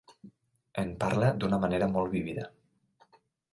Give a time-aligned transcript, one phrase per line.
[0.83, 2.49] En parla d'una manera molt vívida.